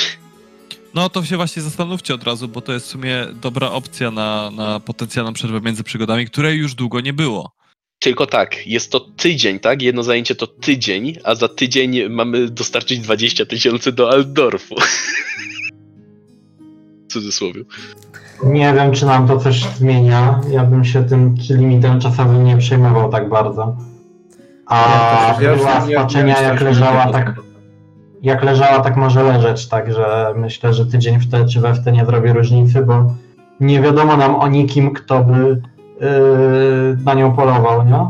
No 0.94 1.10
to 1.10 1.24
się 1.26 1.38
właśnie 1.38 1.62
zastanówcie 1.62 2.14
od 2.14 2.24
razu, 2.24 2.48
bo 2.48 2.62
to 2.62 2.74
jest 2.74 2.86
w 2.86 2.90
sumie 2.90 3.26
dobra 3.42 3.72
opcja 3.72 4.12
na, 4.12 4.52
na 4.52 4.80
potencjalną 4.80 5.34
przerwę 5.34 5.62
między 5.62 5.84
przygodami, 5.84 6.26
której 6.26 6.58
już 6.58 6.76
długo 6.76 7.02
nie 7.02 7.14
było. 7.14 7.52
Tylko 8.00 8.26
tak, 8.28 8.68
jest 8.68 8.92
to 8.92 9.00
tydzień, 9.00 9.60
tak? 9.60 9.82
Jedno 9.82 10.04
zajęcie 10.04 10.36
to 10.36 10.48
tydzień, 10.48 11.16
a 11.24 11.36
za 11.36 11.48
tydzień 11.48 12.10
mamy 12.10 12.50
dostarczyć 12.50 13.00
20 13.00 13.46
tysięcy 13.46 13.92
do 13.92 14.12
Altdorfu. 14.12 14.76
W 17.16 17.18
cudzysłowie. 17.18 17.64
Nie 18.44 18.74
wiem, 18.74 18.92
czy 18.92 19.06
nam 19.06 19.28
to 19.28 19.38
coś 19.38 19.64
zmienia. 19.64 20.42
Ja 20.50 20.64
bym 20.64 20.86
się 20.86 21.04
tym 21.04 21.36
limitem 21.50 22.00
czasowym 22.00 22.44
nie 22.44 22.58
przejmował 22.58 23.12
tak 23.12 23.30
bardzo. 23.30 23.78
A 24.66 25.38
Ja 25.42 25.56
była 25.56 25.82
spaczenia 25.82 26.42
jak 26.42 26.54
myślałem, 26.54 26.74
leżała, 26.74 27.12
tak 27.12 27.36
jak 28.22 28.44
leżała, 28.44 28.80
tak 28.80 28.98
może 28.98 29.24
leżeć, 29.24 29.68
także 29.68 30.34
myślę, 30.38 30.74
że 30.74 30.86
tydzień 30.86 31.20
w 31.20 31.32
te 31.32 31.46
czy 31.46 31.62
we 31.62 31.74
w 31.74 31.84
te 31.84 31.92
nie 31.92 32.06
zrobi 32.06 32.34
różnicy, 32.34 32.82
bo 32.82 33.14
nie 33.60 33.82
wiadomo 33.82 34.18
nam 34.18 34.36
o 34.36 34.48
nikim, 34.48 34.94
kto 34.94 35.24
by 35.24 35.62
yy, 36.02 36.98
na 37.06 37.14
nią 37.14 37.36
polował, 37.36 37.86
nie? 37.86 38.10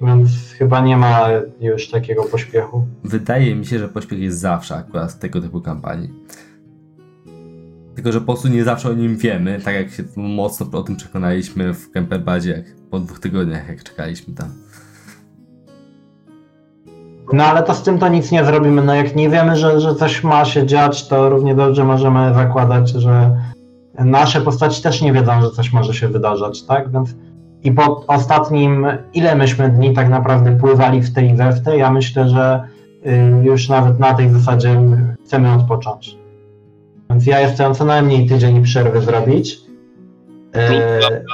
Więc 0.00 0.30
chyba 0.58 0.80
nie 0.80 0.96
ma 0.96 1.28
już 1.60 1.90
takiego 1.90 2.24
pośpiechu. 2.24 2.86
Wydaje 3.04 3.54
mi 3.54 3.66
się, 3.66 3.78
że 3.78 3.88
pośpiech 3.88 4.18
jest 4.18 4.38
zawsze 4.38 4.74
akurat 4.74 5.12
w 5.12 5.18
tego 5.18 5.40
typu 5.40 5.60
kampanii. 5.60 6.10
Tylko, 7.94 8.12
że 8.12 8.20
po 8.20 8.26
prostu 8.26 8.48
nie 8.48 8.64
zawsze 8.64 8.88
o 8.88 8.92
nim 8.92 9.16
wiemy, 9.16 9.60
tak 9.64 9.74
jak 9.74 9.90
się 9.90 10.02
mocno 10.16 10.66
o 10.78 10.82
tym 10.82 10.96
przekonaliśmy 10.96 11.74
w 11.74 11.90
Kemperbadzie, 11.90 12.50
jak 12.50 12.64
po 12.90 13.00
dwóch 13.00 13.20
tygodniach, 13.20 13.68
jak 13.68 13.82
czekaliśmy 13.82 14.34
tam. 14.34 14.48
No 17.32 17.44
ale 17.44 17.62
to 17.62 17.74
z 17.74 17.82
tym 17.82 17.98
to 17.98 18.08
nic 18.08 18.30
nie 18.30 18.44
zrobimy. 18.44 18.82
No 18.82 18.94
jak 18.94 19.16
nie 19.16 19.30
wiemy, 19.30 19.56
że, 19.56 19.80
że 19.80 19.94
coś 19.94 20.24
ma 20.24 20.44
się 20.44 20.66
dziać, 20.66 21.08
to 21.08 21.28
równie 21.28 21.54
dobrze 21.54 21.84
możemy 21.84 22.34
zakładać, 22.34 22.90
że 22.90 23.36
nasze 23.98 24.40
postaci 24.40 24.82
też 24.82 25.02
nie 25.02 25.12
wiedzą, 25.12 25.42
że 25.42 25.50
coś 25.50 25.72
może 25.72 25.94
się 25.94 26.08
wydarzać, 26.08 26.62
tak? 26.62 26.92
Więc 26.92 27.14
i 27.62 27.72
po 27.72 28.06
ostatnim, 28.06 28.86
ile 29.14 29.36
myśmy 29.36 29.68
dni 29.68 29.94
tak 29.94 30.08
naprawdę 30.08 30.56
pływali 30.56 31.02
w 31.02 31.14
tej 31.14 31.30
i 31.30 31.34
we 31.34 31.52
w 31.52 31.62
tej, 31.62 31.78
ja 31.78 31.90
myślę, 31.90 32.28
że 32.28 32.62
y, 33.06 33.44
już 33.44 33.68
nawet 33.68 34.00
na 34.00 34.14
tej 34.14 34.30
zasadzie 34.30 34.80
chcemy 35.24 35.52
odpocząć. 35.52 36.23
Więc 37.10 37.26
ja 37.26 37.48
chcę 37.48 37.74
co 37.74 37.84
najmniej 37.84 38.28
tydzień 38.28 38.62
przerwy 38.62 39.00
zrobić. 39.00 39.56
Y, 40.56 41.24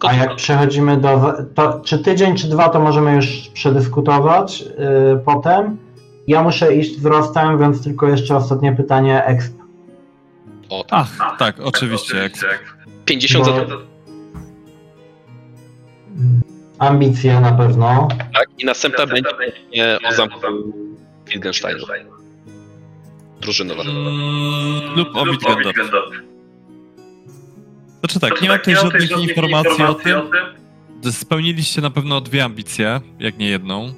a 0.00 0.12
jak 0.12 0.36
przechodzimy 0.36 0.96
do. 0.96 1.32
To, 1.54 1.80
czy 1.80 1.98
tydzień, 1.98 2.36
czy 2.36 2.48
dwa, 2.48 2.68
to 2.68 2.80
możemy 2.80 3.14
już 3.14 3.26
przedyskutować 3.54 4.60
yy, 4.60 4.68
potem. 5.24 5.78
Ja 6.26 6.42
muszę 6.42 6.74
iść 6.76 6.96
wzrostem, 6.96 7.58
więc 7.58 7.84
tylko 7.84 8.08
jeszcze 8.08 8.36
ostatnie 8.36 8.72
pytanie. 8.72 9.24
Exp. 9.24 9.52
O, 10.68 10.84
tak. 10.84 11.06
Ach, 11.20 11.38
tak, 11.38 11.60
oczywiście. 11.60 12.16
Jak... 12.16 12.32
50 13.04 13.44
za 13.44 13.52
Bo- 13.52 13.60
to, 13.60 13.78
Ambicje 16.78 17.40
na 17.40 17.52
pewno. 17.52 18.08
tak? 18.34 18.48
I 18.58 18.64
następna 18.64 19.06
będzie 19.06 19.30
nie, 19.72 19.98
o 20.08 20.12
zamku 20.12 20.40
Wittgensteinu. 21.26 21.86
Drużynowa. 23.44 23.82
Mm, 23.82 24.96
lub 24.96 25.16
o 25.16 25.24
Wittgendorf. 25.24 25.84
Znaczy 28.00 28.20
tak, 28.20 28.42
nie 28.42 28.48
mam 28.48 28.58
tutaj 28.58 28.76
żadnych 28.76 29.28
informacji 29.28 29.84
o 29.84 29.94
tym. 29.94 30.20
Spełniliście 31.10 31.80
na 31.80 31.90
pewno 31.90 32.20
dwie 32.20 32.44
ambicje, 32.44 33.00
jak 33.18 33.38
nie 33.38 33.48
jedną. 33.48 33.92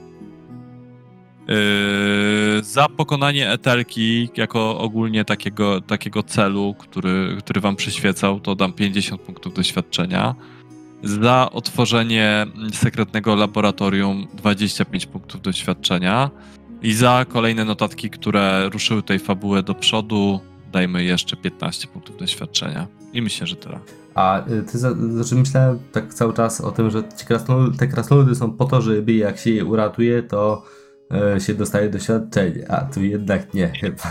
Yy, 1.49 2.63
za 2.63 2.89
pokonanie 2.89 3.51
Etelki 3.51 4.29
jako 4.37 4.79
ogólnie 4.79 5.25
takiego, 5.25 5.81
takiego 5.81 6.23
celu, 6.23 6.75
który, 6.79 7.37
który 7.39 7.61
wam 7.61 7.77
przyświecał, 7.77 8.41
to 8.41 8.55
dam 8.55 8.73
50 8.73 9.21
punktów 9.21 9.55
doświadczenia. 9.55 10.35
Za 11.03 11.49
otworzenie 11.53 12.47
sekretnego 12.73 13.35
laboratorium 13.35 14.27
25 14.35 15.07
punktów 15.07 15.43
doświadczenia. 15.43 16.31
I 16.83 16.93
za 16.93 17.27
kolejne 17.29 17.65
notatki, 17.65 18.11
które 18.11 18.69
ruszyły 18.73 19.03
tej 19.03 19.19
fabułę 19.19 19.63
do 19.63 19.75
przodu, 19.75 20.41
dajmy 20.73 21.05
jeszcze 21.05 21.37
15 21.37 21.89
punktów 21.89 22.17
doświadczenia. 22.17 22.87
I 23.13 23.23
myślę, 23.23 23.47
że 23.47 23.57
tyle. 23.57 23.79
A 24.15 24.49
y, 24.49 24.63
ty, 24.63 24.79
znaczy 24.79 25.35
myślałem 25.35 25.79
tak 25.93 26.15
cały 26.15 26.35
czas 26.35 26.61
o 26.61 26.73
tym, 26.73 26.91
że 26.91 27.03
te 27.79 27.87
krasnoludy 27.87 28.35
są 28.35 28.53
po 28.53 28.65
to, 28.65 28.83
żeby 28.83 29.13
jak 29.13 29.39
się 29.39 29.51
je 29.51 29.65
uratuje, 29.65 30.23
to 30.23 30.65
e, 31.35 31.41
się 31.41 31.55
dostaje 31.55 31.91
doświadczenie, 31.91 32.71
a 32.71 32.85
tu 32.85 33.03
jednak 33.03 33.55
nie 33.55 33.69
chyba. 33.81 34.03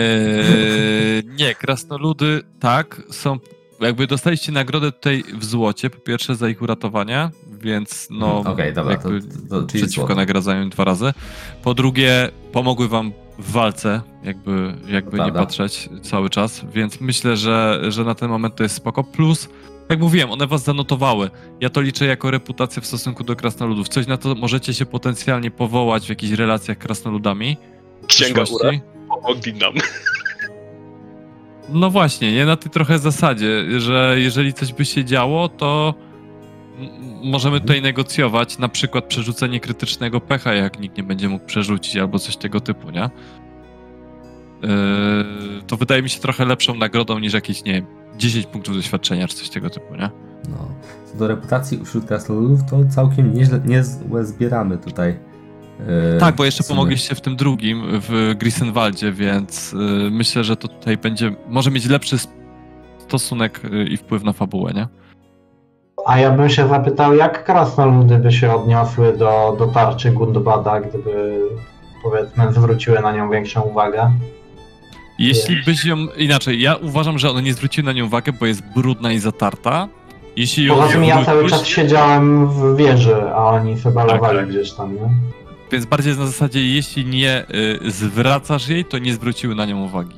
Eee, 0.00 1.22
nie, 1.38 1.54
krasnoludy 1.54 2.42
tak, 2.60 3.02
są. 3.10 3.38
Jakby 3.80 4.06
dostaliście 4.06 4.52
nagrodę 4.52 4.92
tutaj 4.92 5.24
w 5.38 5.44
złocie, 5.44 5.90
po 5.90 5.98
pierwsze 5.98 6.36
za 6.36 6.48
ich 6.48 6.62
uratowanie, 6.62 7.30
więc 7.60 8.08
no. 8.10 8.40
Mm, 8.40 8.52
Okej, 8.52 8.74
dobra, 8.74 8.96
to, 8.96 9.08
to, 9.08 9.60
to 9.60 9.66
czyli 9.66 9.82
przeciwko 9.82 10.14
złoto. 10.14 10.52
im 10.52 10.70
dwa 10.70 10.84
razy. 10.84 11.12
Po 11.62 11.74
drugie, 11.74 12.28
pomogły 12.52 12.88
wam 12.88 13.12
w 13.38 13.52
walce, 13.52 14.00
jakby, 14.24 14.74
jakby 14.88 15.18
nie 15.18 15.32
patrzeć 15.32 15.88
cały 16.02 16.30
czas, 16.30 16.64
więc 16.74 17.00
myślę, 17.00 17.36
że, 17.36 17.80
że 17.88 18.04
na 18.04 18.14
ten 18.14 18.30
moment 18.30 18.56
to 18.56 18.62
jest 18.62 18.74
spoko. 18.74 19.04
Plus, 19.04 19.48
jak 19.88 20.00
mówiłem, 20.00 20.30
one 20.30 20.46
was 20.46 20.64
zanotowały. 20.64 21.30
Ja 21.60 21.70
to 21.70 21.80
liczę 21.80 22.06
jako 22.06 22.30
reputację 22.30 22.82
w 22.82 22.86
stosunku 22.86 23.24
do 23.24 23.36
krasnoludów. 23.36 23.88
Coś 23.88 24.06
na 24.06 24.16
to 24.16 24.34
możecie 24.34 24.74
się 24.74 24.86
potencjalnie 24.86 25.50
powołać 25.50 26.06
w 26.06 26.08
jakichś 26.08 26.32
relacjach 26.32 26.78
krasnoludami. 26.78 27.56
w 28.02 28.06
Księga 28.06 28.44
Ura 28.52 28.70
pomogli 29.08 29.54
nam. 29.54 29.72
No 31.68 31.90
właśnie, 31.90 32.32
nie 32.32 32.46
na 32.46 32.56
tej 32.56 32.70
trochę 32.70 32.98
zasadzie, 32.98 33.80
że 33.80 34.14
jeżeli 34.18 34.52
coś 34.52 34.72
by 34.72 34.84
się 34.84 35.04
działo, 35.04 35.48
to 35.48 35.94
możemy 37.22 37.60
tutaj 37.60 37.82
negocjować, 37.82 38.58
na 38.58 38.68
przykład 38.68 39.04
przerzucenie 39.04 39.60
krytycznego 39.60 40.20
pecha, 40.20 40.54
jak 40.54 40.80
nikt 40.80 40.96
nie 40.96 41.02
będzie 41.02 41.28
mógł 41.28 41.46
przerzucić, 41.46 41.96
albo 41.96 42.18
coś 42.18 42.36
tego 42.36 42.60
typu, 42.60 42.90
nie? 42.90 43.10
Yy, 44.62 44.68
to 45.66 45.76
wydaje 45.76 46.02
mi 46.02 46.10
się 46.10 46.20
trochę 46.20 46.44
lepszą 46.44 46.74
nagrodą 46.74 47.18
niż 47.18 47.32
jakieś, 47.32 47.64
nie 47.64 47.72
wiem, 47.72 47.86
10 48.16 48.46
punktów 48.46 48.76
doświadczenia, 48.76 49.28
czy 49.28 49.36
coś 49.36 49.48
tego 49.48 49.70
typu, 49.70 49.94
nie? 49.94 50.10
No. 50.48 50.68
Co 51.12 51.18
do 51.18 51.28
reputacji 51.28 51.84
wśród 51.84 52.04
krasnoludów, 52.04 52.60
to 52.70 52.84
całkiem 52.84 53.34
nieźle, 53.34 53.60
niezłe 53.64 54.24
zbieramy 54.24 54.78
tutaj. 54.78 55.16
e, 56.16 56.18
Tak, 56.18 56.36
bo 56.36 56.44
jeszcze 56.44 56.62
w 56.64 56.68
pomogliście 56.68 57.14
w 57.14 57.20
tym 57.20 57.36
drugim, 57.36 57.82
w 57.86 58.34
Grisenwaldzie, 58.38 59.12
więc 59.12 59.72
yy, 59.72 60.10
myślę, 60.10 60.44
że 60.44 60.56
to 60.56 60.68
tutaj 60.68 60.96
będzie, 60.98 61.34
może 61.48 61.70
mieć 61.70 61.86
lepszy 61.86 62.16
stosunek 62.98 63.60
yy, 63.72 63.84
i 63.84 63.96
wpływ 63.96 64.22
na 64.24 64.32
fabułę, 64.32 64.72
nie? 64.74 64.88
A 66.06 66.18
ja 66.18 66.30
bym 66.30 66.50
się 66.50 66.68
zapytał, 66.68 67.14
jak 67.14 67.44
krasnoludy 67.44 68.18
by 68.18 68.32
się 68.32 68.54
odniosły 68.54 69.16
do, 69.16 69.56
do 69.58 69.66
tarczy 69.66 70.10
Gundobada, 70.10 70.80
gdyby 70.80 71.40
powiedzmy 72.02 72.52
zwróciły 72.52 73.00
na 73.00 73.12
nią 73.12 73.30
większą 73.30 73.60
uwagę. 73.62 74.10
Jeśli 75.18 75.56
byś 75.66 75.84
ją. 75.84 75.96
Inaczej, 76.16 76.60
ja 76.60 76.76
uważam, 76.76 77.18
że 77.18 77.30
one 77.30 77.42
nie 77.42 77.54
zwróciły 77.54 77.84
na 77.84 77.92
nią 77.92 78.06
uwagę, 78.06 78.32
bo 78.32 78.46
jest 78.46 78.62
brudna 78.74 79.12
i 79.12 79.18
zatarta. 79.18 79.88
Jeśli 80.36 80.64
ją 80.64 80.74
Poza 80.74 80.88
tym 80.88 81.04
ja 81.04 81.24
cały 81.24 81.48
czas 81.48 81.66
siedziałem 81.66 82.48
w 82.48 82.76
wieży, 82.76 83.16
a 83.34 83.44
oni 83.44 83.76
chyba 83.76 84.06
Tak, 84.06 84.20
tak. 84.20 84.48
gdzieś 84.48 84.72
tam, 84.72 84.94
nie? 84.94 85.10
Więc 85.72 85.86
bardziej 85.86 86.16
na 86.18 86.26
zasadzie, 86.26 86.66
jeśli 86.66 87.06
nie 87.06 87.44
y, 87.84 87.90
zwracasz 87.90 88.68
jej, 88.68 88.84
to 88.84 88.98
nie 88.98 89.14
zwróciły 89.14 89.54
na 89.54 89.66
nią 89.66 89.84
uwagi. 89.84 90.16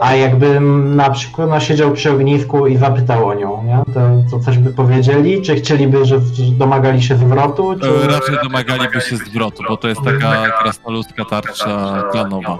A 0.00 0.14
jakbym 0.14 0.96
na 0.96 1.10
przykład 1.10 1.48
no, 1.48 1.60
siedział 1.60 1.92
przy 1.92 2.10
ognisku 2.10 2.66
i 2.66 2.76
zapytał 2.76 3.28
o 3.28 3.34
nią, 3.34 3.62
nie? 3.64 3.94
To, 3.94 4.00
to 4.30 4.44
coś 4.44 4.58
by 4.58 4.72
powiedzieli? 4.72 5.42
Czy 5.42 5.54
chcieliby, 5.54 6.04
że, 6.04 6.20
że 6.20 6.52
domagali 6.58 7.02
się 7.02 7.16
zwrotu? 7.16 7.74
Czy... 7.80 7.88
E, 7.88 8.06
Raczej 8.06 8.36
domagaliby 8.42 9.00
się 9.00 9.16
zwrotu, 9.16 9.62
bo 9.68 9.76
to 9.76 9.88
jest 9.88 10.02
taka 10.02 10.50
krasnoludzka 10.62 11.24
tarcza 11.24 12.02
klanowa. 12.12 12.58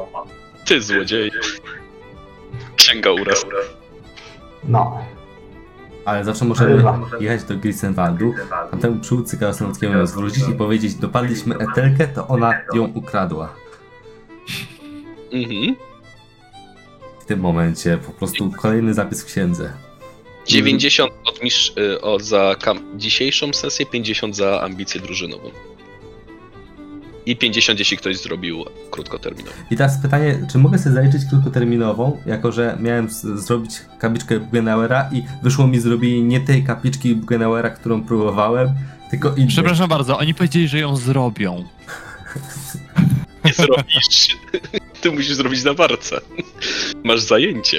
Ty 0.64 0.80
złodziej. 0.80 1.30
Księga 2.76 3.10
uraz. 3.10 3.44
No. 4.64 4.98
Ale 6.04 6.24
zawsze 6.24 6.44
możemy 6.44 6.84
jechać 7.20 7.44
do 7.44 7.56
Grisenwaldu, 7.56 8.34
a 8.72 8.76
temu 8.76 9.00
przywódcy 9.00 9.38
krasnoludzkiemu 9.38 10.06
zwrócić 10.06 10.48
i 10.48 10.52
powiedzieć, 10.52 10.94
dopadliśmy 10.94 11.54
Etelkę, 11.58 12.08
to 12.08 12.28
ona 12.28 12.54
ją 12.74 12.84
ukradła. 12.94 13.48
Mhm. 15.32 15.76
W 17.32 17.34
tym 17.34 17.42
momencie 17.42 17.98
po 18.06 18.12
prostu 18.12 18.50
kolejny 18.50 18.94
zapis 18.94 19.22
w 19.22 19.26
księdze. 19.26 19.72
90 20.46 21.12
od 21.24 21.42
mistrz, 21.42 21.72
y, 21.78 22.00
o, 22.00 22.20
za 22.20 22.54
kam- 22.60 22.98
dzisiejszą 22.98 23.52
sesję, 23.52 23.86
50 23.86 24.36
za 24.36 24.60
ambicję 24.60 25.00
drużynową. 25.00 25.50
I 27.26 27.36
50 27.36 27.78
jeśli 27.78 27.96
ktoś 27.96 28.16
zrobił 28.18 28.64
krótkoterminowo. 28.90 29.52
I 29.70 29.76
teraz 29.76 29.98
pytanie, 30.02 30.46
czy 30.52 30.58
mogę 30.58 30.78
sobie 30.78 30.94
zaliczyć 30.94 31.22
krótkoterminową, 31.30 32.20
jako 32.26 32.52
że 32.52 32.76
miałem 32.80 33.10
z- 33.10 33.44
zrobić 33.46 33.72
kapliczkę 33.98 34.40
Bugenauera 34.40 35.08
i 35.12 35.22
wyszło 35.42 35.66
mi 35.66 35.80
zrobienie 35.80 36.22
nie 36.22 36.40
tej 36.40 36.64
kapliczki 36.64 37.14
Bugenauera, 37.14 37.70
którą 37.70 38.02
próbowałem, 38.04 38.68
tylko 39.10 39.30
innej. 39.34 39.48
Przepraszam 39.48 39.88
bardzo, 39.88 40.18
oni 40.18 40.34
powiedzieli, 40.34 40.68
że 40.68 40.78
ją 40.78 40.96
zrobią. 40.96 41.64
Nie 43.44 43.52
zrobisz. 43.52 44.36
Ty 45.02 45.10
musisz 45.10 45.34
zrobić 45.34 45.64
na 45.64 45.74
barce. 45.74 46.20
Masz 47.04 47.20
zajęcie. 47.20 47.78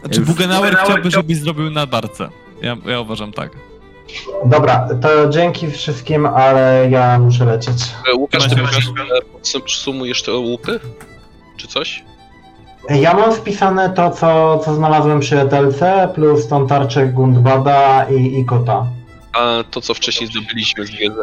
Znaczy, 0.00 0.20
Bugenauer 0.20 0.76
chciałby, 0.84 1.10
żebyś 1.10 1.36
zrobił 1.36 1.70
na 1.70 1.86
barce. 1.86 2.28
Ja, 2.62 2.76
ja 2.86 3.00
uważam 3.00 3.32
tak. 3.32 3.50
Dobra, 4.44 4.88
to 5.02 5.28
dzięki 5.28 5.70
wszystkim, 5.70 6.26
ale 6.26 6.88
ja 6.90 7.18
muszę 7.18 7.44
lecieć. 7.44 7.76
E, 8.12 8.14
Łukasz, 8.14 8.48
ty 8.48 8.56
możesz, 8.56 10.22
e, 10.22 10.24
te 10.24 10.32
łupy? 10.32 10.80
Czy 11.56 11.68
coś? 11.68 12.04
Ja 12.90 13.14
mam 13.14 13.32
spisane 13.32 13.90
to, 13.90 14.10
co, 14.10 14.58
co 14.58 14.74
znalazłem 14.74 15.20
przy 15.20 15.40
Etelce, 15.40 16.08
plus 16.14 16.48
tą 16.48 16.66
tarczę 16.66 17.06
Gundbada 17.06 18.04
i, 18.10 18.40
i 18.40 18.44
kota. 18.44 18.86
A 19.32 19.64
to, 19.70 19.80
co 19.80 19.94
wcześniej 19.94 20.30
zdobyliśmy 20.30 20.86
z 20.86 20.90
wiedzy 20.90 21.16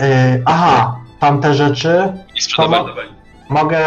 Yy, 0.00 0.42
aha, 0.44 0.96
tamte 1.20 1.54
rzeczy 1.54 2.12
i 2.36 2.40
sprzedawali. 2.42 3.08
mogę, 3.50 3.78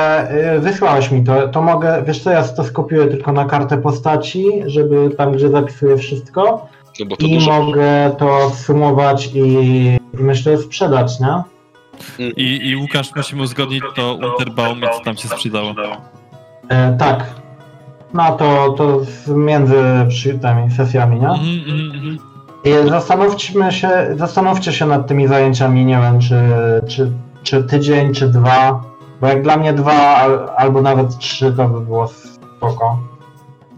yy, 0.54 0.60
wysłałeś 0.60 1.12
mi 1.12 1.24
to, 1.24 1.48
to 1.48 1.62
mogę, 1.62 2.04
wiesz 2.08 2.24
co, 2.24 2.32
ja 2.32 2.44
to 2.44 2.64
skopiuję 2.64 3.08
tylko 3.08 3.32
na 3.32 3.46
kartę 3.46 3.78
postaci, 3.78 4.46
żeby 4.66 5.10
tam, 5.18 5.32
gdzie 5.32 5.50
zapisuję 5.50 5.98
wszystko 5.98 6.68
No 7.00 7.06
bo 7.06 7.18
to 7.18 7.26
i 7.26 7.34
dużo. 7.34 7.64
mogę 7.64 8.16
to 8.18 8.50
sumować 8.50 9.28
i, 9.28 9.40
i 9.40 10.00
myślę 10.14 10.58
sprzedać, 10.58 11.20
nie? 11.20 11.44
I, 12.38 12.70
i 12.70 12.76
Łukasz 12.76 13.16
musimy 13.16 13.44
uzgodnić 13.44 13.84
to 13.96 14.14
Unterbaum, 14.14 14.82
co 14.82 15.00
tam 15.00 15.18
się 15.18 15.28
sprzedało. 15.28 15.70
Yy, 15.70 16.76
tak. 17.00 17.26
No 18.14 18.32
to, 18.32 18.70
to 18.70 19.02
między 19.34 19.76
przy, 20.10 20.40
tymi 20.40 20.72
sesjami, 20.78 21.20
nie? 21.20 21.30
Mhm, 21.30 21.60
mhm, 21.60 21.92
mhm. 21.92 22.18
I 22.66 22.90
zastanówmy 22.90 23.72
się, 23.72 23.90
zastanówcie 24.16 24.74
się 24.74 24.86
nad 24.86 25.08
tymi 25.08 25.28
zajęciami, 25.28 25.86
nie 25.86 25.98
wiem, 25.98 26.20
czy, 26.20 26.36
czy, 26.88 27.12
czy 27.50 27.64
tydzień, 27.64 28.14
czy 28.14 28.28
dwa, 28.28 28.84
bo 29.22 29.28
jak 29.28 29.42
dla 29.44 29.58
mnie 29.58 29.74
dwa 29.74 29.94
al, 29.94 30.50
albo 30.56 30.82
nawet 30.82 31.18
trzy 31.18 31.54
to 31.54 31.68
by 31.68 31.82
było 31.82 32.08
spoko. 32.08 33.00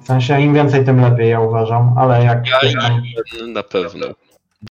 W 0.04 0.08
sensie 0.08 0.42
im 0.42 0.54
więcej, 0.54 0.86
tym 0.86 1.02
lepiej, 1.02 1.30
ja 1.30 1.40
uważam, 1.40 1.98
ale 1.98 2.24
jak... 2.24 2.48
Ja 2.48 2.70
i 2.70 3.52
na 3.54 3.64
pewno. 3.64 4.08